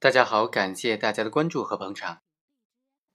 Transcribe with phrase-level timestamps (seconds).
[0.00, 2.22] 大家好，感谢大家的关注和捧场。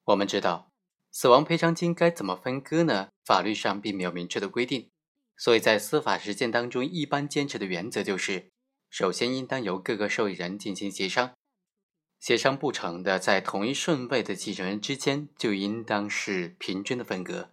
[0.03, 0.69] 我们知道，
[1.13, 3.07] 死亡赔偿金该怎么分割呢？
[3.23, 4.89] 法律上并没有明确的规定，
[5.37, 8.51] 所以在司法实践当中，一般坚持的原则就是：
[8.89, 11.33] 首先应当由各个受益人进行协商，
[12.19, 17.51] 协商不成的，在同一顺位的继承人之间就应当是平均的分割。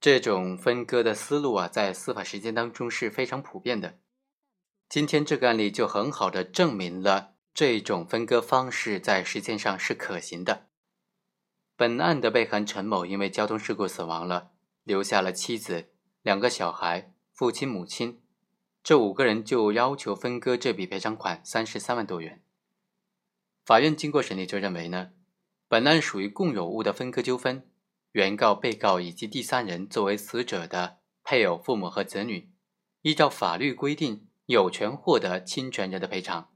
[0.00, 3.98] 这种分割的思路啊，在司法实践当中是非常普遍的。
[4.88, 7.31] 今天这个案例就很好的证明了。
[7.54, 10.68] 这种分割方式在实践上是可行的。
[11.76, 14.52] 本案的被害人陈某因为交通事故死亡了，
[14.84, 15.90] 留下了妻子、
[16.22, 18.22] 两个小孩、父亲、母亲，
[18.82, 22.42] 这五个人就要求分割这笔赔偿款三十三万多元。
[23.64, 25.10] 法院经过审理就认为呢，
[25.68, 27.68] 本案属于共有物的分割纠纷，
[28.12, 32.50] 原告、被告以及第三人作为死者的配偶、父母和子女，
[33.02, 36.50] 依照法律规定有权获得侵权人的赔偿。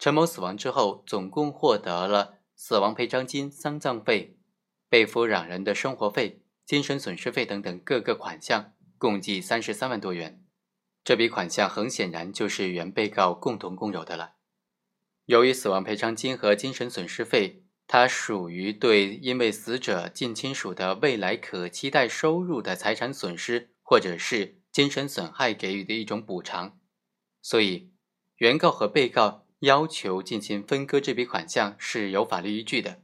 [0.00, 4.38] 陈某死亡之后，总共获得了死亡赔偿金、丧葬费、
[4.88, 10.42] 被抚养人的生活费、精神损失费等等各个款项，共计三十三万多元。
[11.04, 14.36] 这笔款项很显然就是原被告共同共有的了。
[15.26, 26.78] 由于死亡赔偿金和精神损失费，它属于对因为死者近亲属的未来可期待收入的财产损失或者是精神损害给予的一种补偿，
[27.42, 27.92] 所以
[28.36, 29.46] 原告和被告。
[29.60, 33.02] 要求进行分割这笔款项是有法律依据的，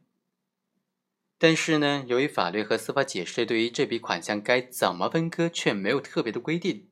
[1.38, 6.88] 但是呢，由于法律和司法解释对于这笔款项该怎么分割却没有特别的规定，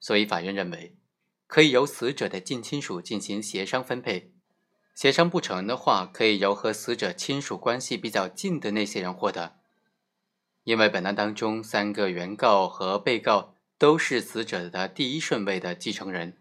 [0.00, 0.96] 所以法院认为
[1.46, 4.32] 可以由死者的近亲属进行协商分配，
[4.94, 9.58] 协商不成的话，可以由和死者亲属关系比较近的那些人获得。
[10.64, 16.38] 因为本案当中三个原告和被告都是死者的第一顺位的继承人。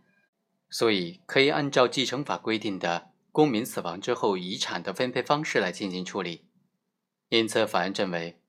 [0.71, 6.45] 所以可以按照继承法规定的公民死亡之后遗产的分配方式来进行处理。
[7.29, 8.39] 因此，法院认为，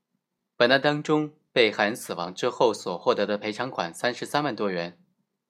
[0.57, 4.99] 本案当中被害人死亡之后所获得的赔偿款三十三万多元，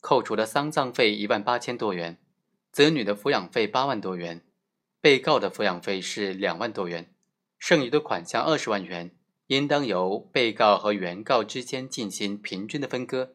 [0.01, 2.19] 扣除了丧葬费一万八千多元，
[2.73, 4.45] 子女的抚养费八万多元，
[5.01, 7.15] 被告的抚养费是两万多元，
[7.59, 9.15] 剩余的款项二十万元，
[9.49, 13.35] 应当由被告和原告之间进行平均的分割。